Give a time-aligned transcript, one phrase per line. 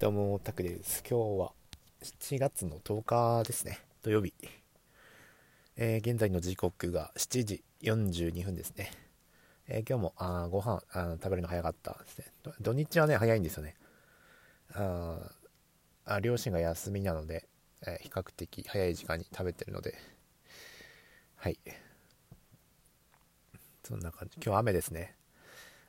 [0.00, 1.04] どうも、タクです。
[1.06, 1.52] 今日は
[2.02, 3.80] 7月の10日ですね。
[4.00, 4.32] 土曜日。
[5.76, 8.90] えー、現在の時刻が7時42分ですね。
[9.68, 12.24] えー、今日もあご飯あ食べるの早かったですね。
[12.62, 13.74] 土日はね、早いんですよね。
[14.72, 15.18] あ
[16.06, 17.46] あ両親が休みなので、
[17.86, 19.98] えー、比較的早い時間に食べてるので、
[21.36, 21.58] はい。
[23.84, 24.38] そんな感じ。
[24.42, 25.14] 今日雨ですね。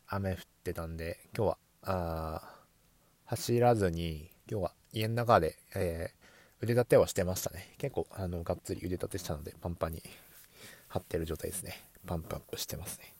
[0.05, 2.60] 雨降ってたんで、今日は、あ
[3.31, 7.75] 走らずに、今日は家の中で、えー、腕立てはしてましたね。
[7.77, 10.03] 結構、あの、がっつり腕立てしたので、パンパンに
[10.89, 11.81] 張ってる状態ですね。
[12.05, 13.15] パンプアップしてますね。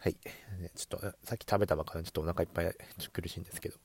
[0.00, 0.14] はい。
[0.74, 3.76] ちょっと、さっき食べたばっかりちょっとお腹いっぱい、ちょっと苦しいんですけど。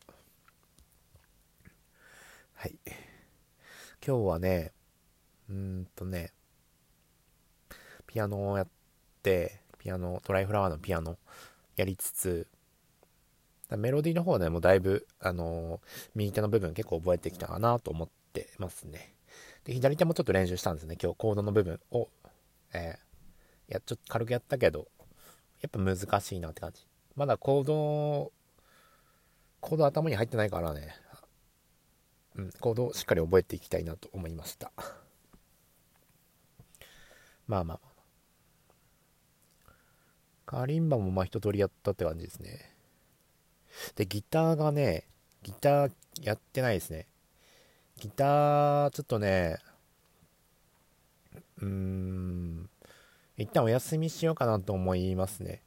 [2.56, 2.76] はい。
[4.06, 4.74] 今日はね、
[5.50, 6.34] うーんとね、
[8.06, 8.68] ピアノをやっ
[9.24, 11.18] て、ピアノ、ドライフラワーのピアノ
[11.78, 12.48] やりつつ、
[13.78, 15.80] メロディーの方はね、もうだいぶ、あのー、
[16.16, 19.14] 右手の部分結構覚えてきたかなと思ってますね。
[19.64, 20.98] で、左手もちょっと練習したんですね。
[21.02, 22.10] 今日コードの部分を、
[22.74, 24.88] えー、や、ちょっと軽くやったけど、
[25.62, 26.86] やっぱ難しいなって感じ。
[27.16, 28.32] まだコード、
[29.62, 30.96] コード頭に入ってないからね、
[32.36, 34.72] うん、コードをしっかり覚えていきたいなと思いました。
[37.48, 37.90] まあまあまあ。
[40.46, 42.79] カリンバもまあ一通りやったって感じですね。
[43.96, 45.06] で、ギターがね、
[45.44, 45.92] ギター
[46.22, 47.06] やってないですね。
[47.98, 49.58] ギター、ちょっとね、
[51.62, 52.70] うーん、
[53.38, 55.62] 一旦お休みしようかなと思いますね。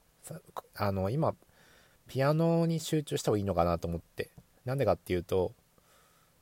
[0.74, 1.34] あの、今、
[2.06, 4.30] ピアノに集中した方がいいのかなと思って。
[4.64, 5.52] なんでかっていうと、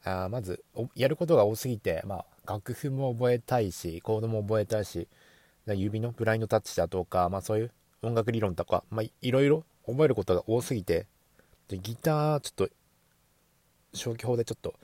[0.05, 5.09] あまず、やることが多すぎて、まあ、楽譜も覚えたいし、コードも覚えたいし、
[5.67, 7.71] 指のブラインドタッチだとか、まあそういう
[8.03, 11.07] 音楽理論とか、まあいろいろ覚えることが多すぎて、
[11.71, 12.69] で、ギター、ちょっと、
[13.95, 14.75] 消去法でちょっと、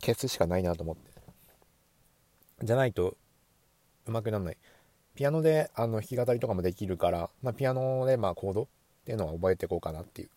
[0.00, 1.02] 消すしかないなと思って。
[2.62, 3.16] じゃないと、
[4.06, 4.56] うまくならない。
[5.16, 8.66] ピアノで、あの、弾き語りとかもできるから、まあ、ピアノで、まあ、コードっ
[9.04, 10.30] ていうのは覚えていこうかなっていう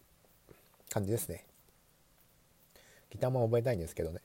[0.89, 1.45] 感じですね。
[3.11, 4.21] ギターも覚えたいんですけどね。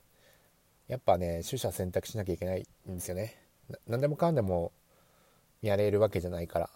[0.88, 3.37] やっぱね、取捨選択しなきゃいけないんですよね。
[3.87, 4.72] 何でもかんでも
[5.60, 6.71] やれるわけじゃないから。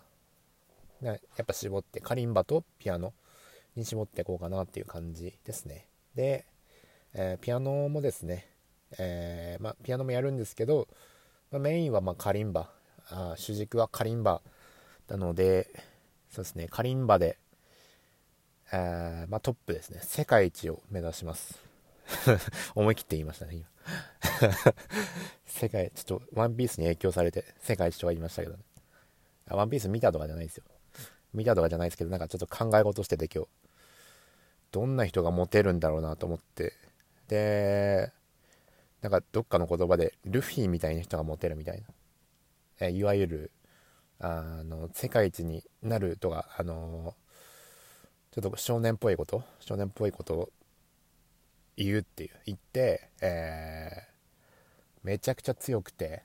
[1.01, 3.15] やっぱ絞って、カリンバとピアノ
[3.77, 5.87] に絞っていこうかなっていう感じですね。
[6.15, 6.47] で、
[7.15, 8.49] えー、ピアノもですね、
[8.99, 10.89] えー、まあ、ピアノもやるんですけど、
[11.51, 12.71] まあ、メインはまカリンバ
[13.11, 14.41] あ、主軸はカリンバ
[15.09, 15.69] なので、
[16.31, 17.39] そうですね、カリンバで、
[18.73, 21.59] えー、まあ、トップですね、世界一を目指します。
[22.75, 23.67] 思い切って言いましたね、今。
[25.47, 28.63] 世界、ちょっとワンピースに影響されて世界一とは言いましたけどね。
[29.47, 30.65] ワンピース見たとかじゃないですよ。
[31.35, 33.49] 見たとかじゃないですけど、なんかちょっと考え事してて今日。
[34.73, 36.73] どんな人がモテるんだろうなと思って。
[37.29, 38.13] で、
[39.03, 41.87] なんかどっかの言葉で、ルフィみたいな人がモテるみたいな。
[42.81, 43.53] えいわゆる、
[44.19, 47.15] あの、世界一になるとか、あの、
[48.33, 50.53] ちょっと少年っぽいこと、少年っぽいことを
[51.77, 56.25] 言うっていう、言って、えー、めちゃくちゃ強くて、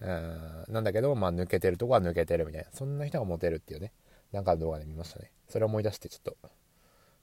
[0.00, 2.68] うん、なんだけど、まあ抜けてるとこは抜けてるみたいな。
[2.72, 3.92] そんな人がモテるっていうね。
[4.32, 5.30] なんか動画で見ましたね。
[5.48, 6.36] それを思い出してちょっと、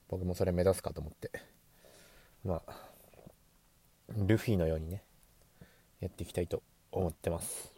[0.08, 1.32] 僕もそれ目指すかと思って。
[2.44, 2.74] まあ、
[4.16, 5.04] ルフィのようにね、
[6.00, 7.74] やっていきたいと思ってます。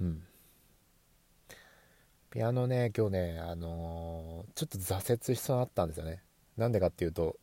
[0.00, 0.22] うん。
[2.30, 6.22] ピアノね、今日ね、あのー、ちょっと挫折しそうになったんですよね。
[6.56, 7.36] なんでかっていうと、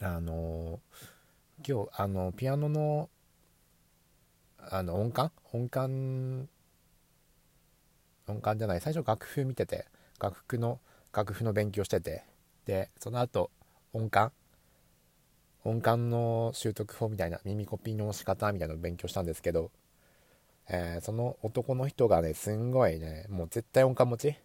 [0.00, 3.10] あのー、今日、あの、ピアノの
[4.76, 5.30] あの音感？
[5.52, 6.48] 音感？
[8.26, 8.80] 音感じゃない。
[8.80, 9.86] 最初楽譜見てて
[10.20, 10.80] 楽譜の
[11.12, 12.24] 楽譜の勉強してて
[12.66, 13.50] でその後
[13.92, 14.32] 音感？
[15.62, 19.70] 音感の習得法みたいな耳コピーの仕方みたいなのを勉強したんですけど、
[20.68, 24.36] えー、その男の人がねすんごいねもう絶対音感持ち？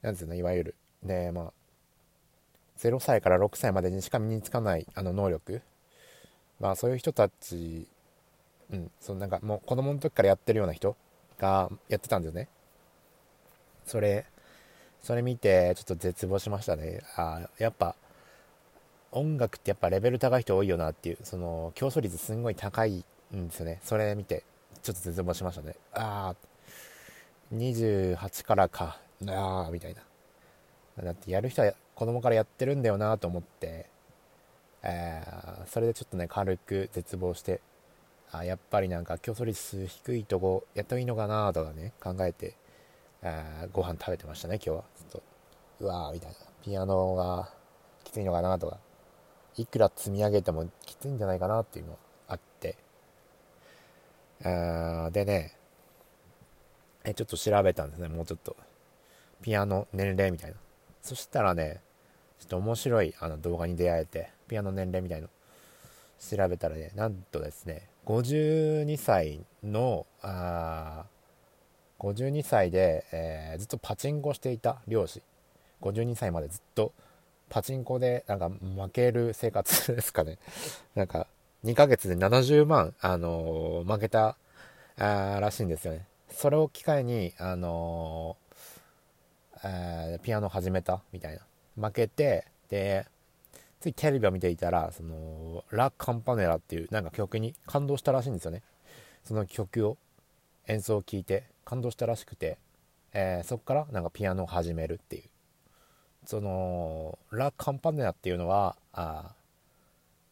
[0.00, 0.74] なんですよねいわゆる。
[1.02, 1.52] でまあ
[2.78, 5.60] 0歳から6歳までにしか身につかないあの能力？
[6.58, 7.86] まあそういう人たち
[8.70, 10.96] うん、そのなんかもう子供の時からやってるような人
[11.38, 12.48] がやってたんですよね。
[13.86, 14.26] それ、
[15.02, 17.02] それ見てちょっと絶望しましたね。
[17.16, 17.96] あやっぱ
[19.12, 23.04] 音楽ってやっぱレベル高い人多いよなっていう、その競争率すんごい高い
[23.34, 23.80] んですよね。
[23.82, 24.44] それ見て
[24.82, 25.76] ちょっと絶望しましたね。
[25.94, 30.02] ああ、28からか、ああ、みたいな。
[31.04, 33.86] だってやる人は子供からやってるんだよなと思って、
[34.82, 37.60] えー、それでちょっとね、軽く絶望して
[38.30, 42.54] あやっぱりなんか競争率低いとこやったらいいのかなとかね考えて
[43.22, 44.84] あご飯食べてましたね今日は。
[44.96, 45.22] ちょっと
[45.80, 46.36] うわーみたいな。
[46.62, 47.50] ピアノが
[48.04, 48.78] きついのかなとか。
[49.56, 51.98] いくら積み上げてもきついんじゃないかなっていうのが
[52.28, 52.76] あって。
[54.44, 55.56] あでね
[57.04, 58.56] えちょっと調べたんですねもうちょっと。
[59.42, 60.56] ピアノ年齢みたいな。
[61.02, 61.80] そしたらね
[62.38, 65.28] ちょっと面白いあの動画に出会えてピアノ年齢みたいの
[66.20, 71.04] 調べたらねなんとですね52歳のあ
[71.98, 75.22] 52歳で、えー、ずっとパチンコしていた漁師。
[75.82, 76.94] 52歳までずっと
[77.50, 80.38] パチンコでなんか負ける生活ですかね。
[80.96, 81.26] なんか
[81.64, 84.38] 2ヶ月で70万、あのー、負けた
[84.96, 86.06] あらしいんですよね。
[86.30, 91.38] それを機会に、あのー、ピアノ始めたみたい
[91.76, 91.88] な。
[91.88, 93.06] 負けてで
[93.80, 98.62] ついテレビを見ていたらそのラ・カンパネラっていうなんか曲に感動したらしいんですよね。
[99.24, 99.96] その曲を
[100.66, 102.58] 演奏を聴いて感動したらしくて、
[103.12, 105.22] えー、そこからなんかピアノを始めるっていう。
[106.24, 109.34] そのラ・カンパネラっていうのはあ、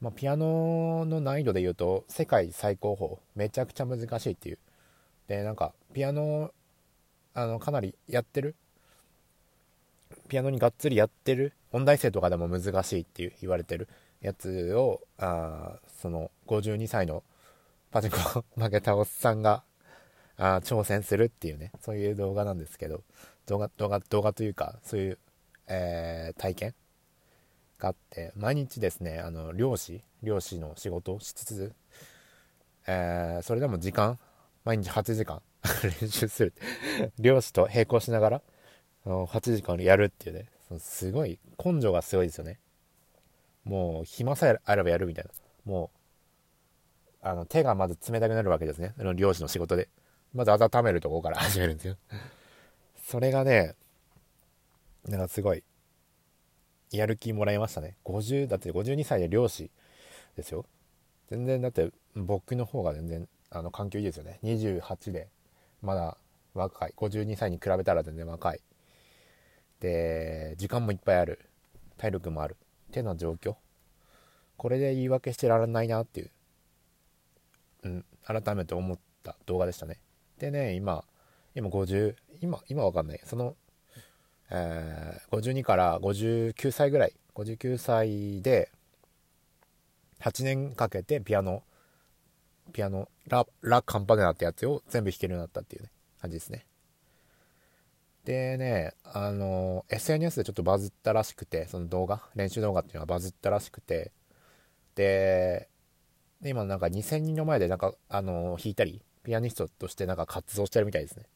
[0.00, 4.58] まあ、ピアノの難易度で言うと世界最高峰めちゃくちゃ難しいっていう。
[5.28, 6.52] でなんかピアノ
[7.34, 8.56] あのかなりやってる。
[10.28, 13.86] ピアノにがっつりやってる音大生とかでも難しいって言われてる
[14.22, 17.22] やつをあその52歳の
[17.90, 19.62] パチンコ負けたおっさんが
[20.38, 23.02] あ挑戦するっていうねそういう動画なんですけど
[23.46, 25.18] 動画動画動画というかそういう、
[25.68, 26.74] えー、体験
[27.78, 31.72] があって毎日ですねあの漁師漁師の仕事をしつつ、
[32.86, 34.18] えー、それでも時間
[34.64, 35.42] 毎日8時間
[36.00, 36.54] 練習する
[37.20, 38.42] 漁師と並行しながら
[39.04, 40.46] 8時間やるっていうね。
[40.78, 42.58] すごい根性がすごいですよね。
[43.64, 45.30] もう暇さえあればやるみたいな。
[45.64, 45.90] も
[47.22, 48.94] うあの手がまず冷たくなるわけですね。
[49.16, 49.88] 漁師の仕事で。
[50.34, 51.96] まず温めるとこから始めるんですよ。
[53.04, 53.74] それがね
[55.08, 55.62] なんかすごい
[56.90, 57.96] やる気もらいましたね。
[58.04, 59.70] 50だって52歳で漁師
[60.36, 60.66] ですよ。
[61.30, 64.40] 全然だって僕の方が全然あの環境いいですよね。
[64.42, 65.28] 28で
[65.80, 66.18] まだ
[66.54, 66.94] 若い。
[66.96, 68.60] 52歳に比べたら全然若い。
[69.80, 71.40] で時間もいっぱいある。
[71.98, 72.56] 体力もある。
[72.88, 73.56] ってな状況。
[74.56, 76.30] これで言い訳してられないなっていう、
[77.84, 80.00] うん、改めて思った動画でしたね。
[80.38, 81.04] でね今
[81.54, 83.20] 今50今今わかんない。
[83.24, 83.56] その、
[84.50, 87.12] えー、52から59歳ぐらい。
[87.34, 88.70] 59歳で
[90.20, 91.62] 8年かけてピアノ
[92.72, 95.90] ピアノララ・カンパネラってやつを全部弾けるようになったっていうね
[96.20, 96.66] 感じですね。
[98.26, 104.10] でね、あの、SNS でちょっとバズったらしくて、その動画、練習動画っていうのがバズったらしくて、
[104.96, 105.68] で、
[106.40, 111.26] で今なんか2000人の前でなんか、あの、弾いたり、ピアニストとしてなんか活動してるみたいですね。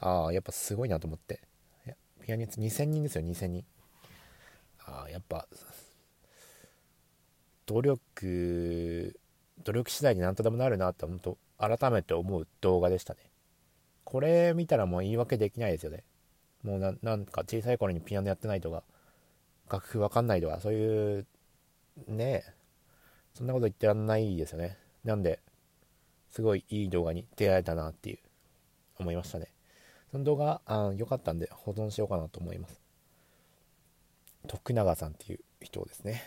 [0.00, 1.40] ああ、やっぱすごいなと思って。
[2.20, 3.64] ピアニスト2000人ですよ、2000人。
[4.80, 5.46] ああ、やっぱ、
[7.66, 9.16] 努力、
[9.62, 13.20] 努力次第になんとでもなるなって、本当改めて思う動画でしたね。
[14.04, 16.04] これ見たらもう言い訳できないですよね。
[16.62, 18.82] もうなんか小さい頃にピアノやってないとか、
[19.70, 21.26] 楽譜わかんないとか、そういう、
[22.06, 22.44] ね
[23.34, 24.78] そんなこと言ってらんないですよね。
[25.04, 25.40] なんで、
[26.30, 28.18] すごいいい動画に出会えたなっていう、
[28.98, 29.52] 思いましたね。
[30.10, 32.80] その動画、あ良かったんで保存しようかなと思います。
[34.46, 36.22] 徳永さんっていう人ですね。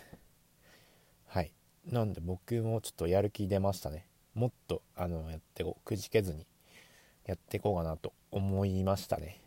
[1.27, 1.53] はい。
[1.85, 4.05] なんで僕もちょっとやる気出ましたね。
[4.33, 6.45] もっと、あの、やってこう、くじけずに
[7.27, 9.41] やっていこうかなと思いましたね。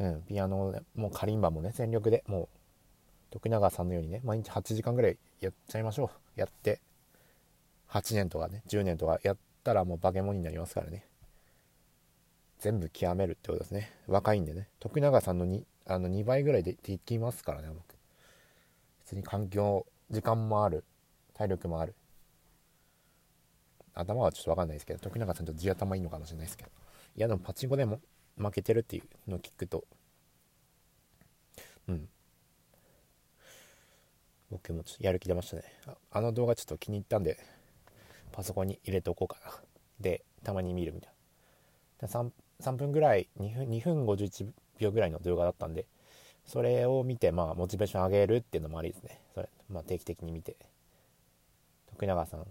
[0.00, 2.48] うん、ピアノ、もうカリンバもね、全力でもう、
[3.30, 6.40] 徳永さんのようにね、毎日8時間ぐらいやっちゃいましょう。
[6.40, 6.80] やって、
[7.88, 11.04] 8年とかね、10年とかやったらもう化け物になりますからね。
[12.58, 13.92] 全部極めるってことですね。
[14.08, 14.68] 若いんでね。
[14.80, 17.96] 徳永さんの 2, あの2倍ぐらいでできますからね、僕。
[19.04, 20.84] 普通に環境、時間もある、
[21.34, 21.94] 体力もある。
[23.94, 26.70] 頭はちょっとわかんないですけど、徳永さんちょっと地頭いいのかもしれないですけど。
[27.16, 28.00] いや、でもパチンコでも
[28.36, 29.84] 負けてるっていうのを聞くと、
[31.88, 32.08] うん。
[34.50, 35.64] 僕もちょっとやる気出ましたね。
[36.10, 37.38] あの動画ちょっと気に入ったんで、
[38.32, 39.52] パソコンに入れておこうかな。
[40.00, 41.12] で、たまに見るみたい
[42.00, 42.08] な。
[42.08, 42.30] 3,
[42.60, 45.86] 3分ぐらい2分、2分51秒ぐらいの動画だったんで、
[46.46, 49.20] それを見て、まあ、モチベーション上げるっていうのもありですね。
[49.34, 50.56] それ、まあ、定期的に見て。
[51.90, 52.46] 徳永さん、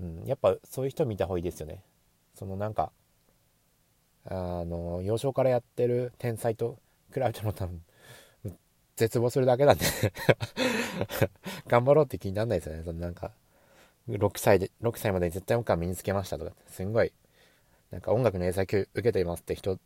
[0.00, 1.82] うん、やっぱそういう人見た方がいいですよね。
[2.34, 2.92] そのなんか
[4.24, 6.78] あの幼少からやってる天才と
[7.12, 7.82] 比べても多分
[8.96, 9.84] 絶望するだけなんで。
[11.66, 12.82] 頑張ろうって気にならないですよね。
[12.84, 13.32] そのなんか
[14.08, 17.12] 6歳で6歳までに絶対音感身につけましたとかすんごい
[17.90, 19.78] なんか音楽の英才教育受けていますって人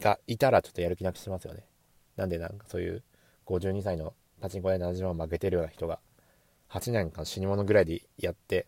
[0.00, 1.64] がいたらちょっとやる気なくしますよね。
[2.16, 3.02] なんでなんかそういう
[3.46, 6.00] 52歳のパチンコで70万負けてるような人が
[6.70, 8.66] 8年間死に物ぐらいでやって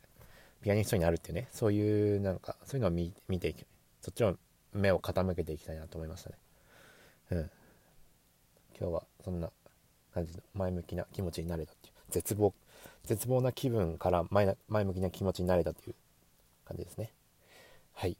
[0.65, 3.67] ピアニストになるっていうねそういうなんかそういうのを見ていく
[4.01, 4.35] そっちの
[4.73, 6.37] 目を傾けていきたいなと思いましたね。
[7.33, 7.51] うん。
[8.81, 9.51] 今日はそんな
[10.15, 12.55] 感じの前向きな気持ちになれたっていう絶望
[13.05, 15.95] 絶望な気分から前前向きな気持ちになれたという
[16.65, 17.13] 感じですね。
[17.93, 18.17] はい。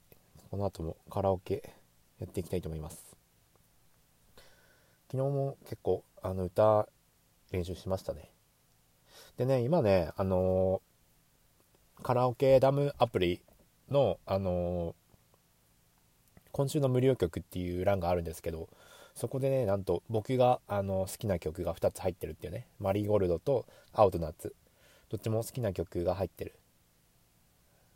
[0.51, 1.73] この後もカラオケ
[2.19, 3.17] やっていきたいと思います。
[5.11, 6.87] 昨日も結構あの歌
[7.51, 8.29] 練習しましたね。
[9.37, 10.94] でね今ねあのー、
[12.03, 13.41] カラオケダムアプリ
[13.89, 14.95] のあの、
[16.51, 18.69] 今週の無料曲っていう欄があるんですけど
[19.13, 22.67] そこでねなんと僕があの好きな曲が2つ入ってるっていうね。
[22.79, 24.55] マリーゴールドとアウトナッツ
[25.09, 26.55] どっちも好きな曲が入ってる。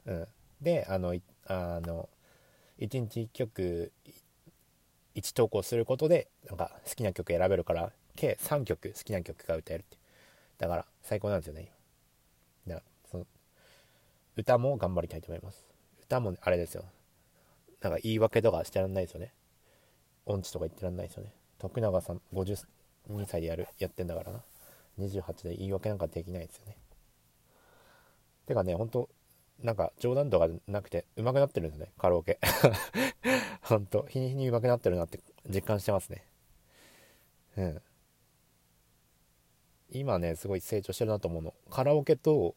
[0.06, 0.27] うん。
[0.62, 1.15] であの
[1.48, 2.10] あの
[2.79, 3.91] 1日1曲
[5.15, 9.98] 1投稿することでなんか好きな曲選べるから計3曲好きな曲が歌えるって
[10.58, 11.72] だから最高なんですよね
[14.39, 15.65] 歌も頑張りたいと思います。
[16.01, 16.86] 歌もあれですよ。
[17.81, 19.34] なんか言い訳とかしてらんないですよね。
[20.25, 21.34] 音痴とか言ってらんないですよね。
[21.58, 22.65] 徳永さん52
[23.25, 24.39] 歳でやるやってんだからな。
[25.00, 26.77] 28で言い訳なんかできないですよね。
[28.46, 29.10] てかねほんと
[29.62, 31.91] なんか冗談とかなくて上手くなってるんですね。
[31.98, 32.39] カラオケ。
[33.62, 35.19] ほんと日に日に上手くなってるなって
[35.53, 36.24] 実感してますね。
[37.58, 37.81] うん。
[39.91, 41.53] 今ねすごい成長してるなと思うの。
[41.69, 42.55] カラオケと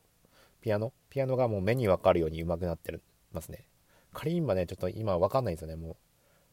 [0.63, 0.93] ピアノ？
[1.11, 2.99] ピアノがもう目に分かるように上手くなって
[3.33, 3.67] ますね。
[4.15, 5.77] カリンバねちょっと今分かんないんですよね。
[5.77, 5.97] も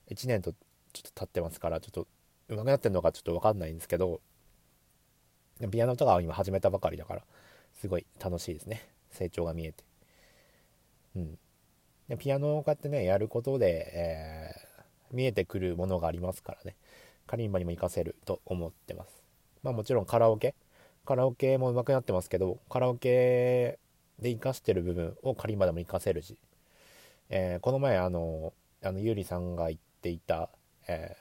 [0.10, 0.60] う1年とちょ
[1.08, 2.08] っと経ってますからちょっと
[2.50, 4.22] 上手くなってるのかちょっと分かんないんですけど
[5.72, 7.22] ピアノとかは今始めたばかりだから
[7.80, 8.82] すごい楽しいですね。
[9.12, 9.84] 成長が見えて。
[11.16, 11.38] うん。
[12.08, 16.75] でピアノをこうやってねやることで、えー、見えてくるものがありますからね。
[17.28, 19.22] カリンバにも活かせると思ってます。
[19.62, 20.56] まあもちろんカラオケ？
[21.06, 23.80] カラオケも上手くなってますけどカラオケ
[24.22, 26.38] で活かしてる部分をカリンバでも活かせるし、
[27.30, 30.50] えー、この前あのあのゆりさんが言っていた、
[30.88, 31.16] え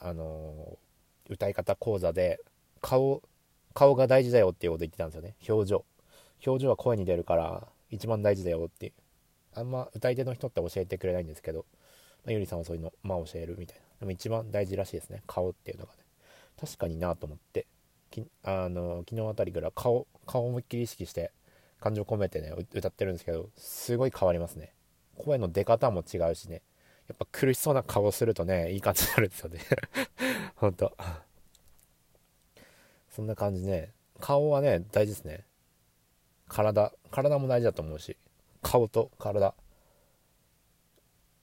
[0.00, 0.78] ー、あの
[1.28, 2.40] 歌い方講座で
[2.80, 3.22] 顔
[3.74, 5.34] 顔が大事だよっていうこと言ってたんですよね。
[5.48, 5.84] 表情。
[6.46, 8.92] 表情は声に出るから一番大事だよっていう。
[9.54, 11.66] あんま歌い手の人って教えてくれないんですけど、
[12.24, 13.82] まあ、ゆりさんはそういうのまあ教えるみたいな。
[14.00, 15.22] でも一番大事らしいですね。
[15.26, 15.98] 顔っていうのがね。
[16.60, 17.66] 確かになと思って。
[18.42, 21.32] あの昨日あたりぐら顔顔思いっきり意識して
[21.80, 24.72] 感情込めてね歌ってるんですけどすごい変わりますね。
[25.16, 26.62] 声の出方も違うしね。
[27.08, 29.60] やっぱ苦しそうな顔するとねいい感じになるんですよね。
[30.56, 30.96] ほんと
[33.10, 35.44] そんな感じね顔はね大事ですね。
[36.48, 38.16] 体体も大事だと思うし
[38.62, 39.54] 顔と体。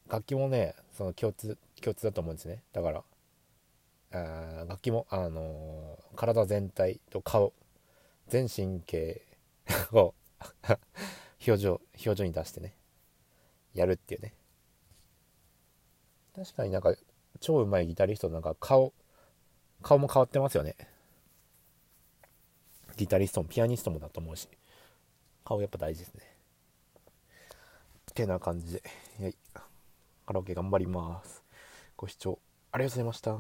[0.07, 2.63] 楽器もねその共通共通だと思うんですね。
[2.73, 3.03] だから
[4.11, 7.53] あ楽器も、あのー、体全体と顔。
[8.29, 9.21] 全神経
[9.91, 10.13] を
[11.45, 12.75] 表情表情に出してね。
[13.73, 14.33] やるっていうね。
[16.35, 16.95] 確かになんか
[17.39, 18.93] 超うまいギタリストなんか顔
[19.81, 20.75] 顔も変わってますよね。
[22.95, 24.47] ギタリストもピアニストもだと思うし。
[25.43, 26.23] 顔やっぱ大事ですね。
[28.11, 28.83] ってな感じで、
[30.25, 31.43] カラオケ頑張ります。
[31.95, 32.39] ご視聴
[32.71, 33.37] ありがとうございました。